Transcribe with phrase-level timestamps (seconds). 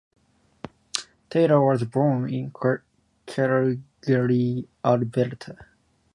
[1.29, 2.51] Taylor was born in
[3.27, 5.57] Calgary, Alberta.